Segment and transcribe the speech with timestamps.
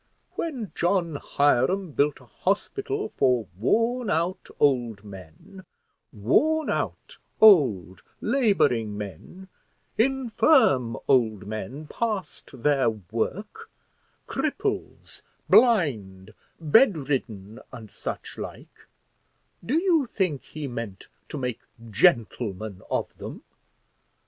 [0.31, 5.63] When John Hiram built a hospital for worn out old men,
[6.11, 9.47] worn out old labouring men,
[9.99, 13.69] infirm old men past their work,
[14.25, 18.87] cripples, blind, bed ridden, and such like,
[19.63, 21.59] do you think he meant to make
[21.91, 23.43] gentlemen of them?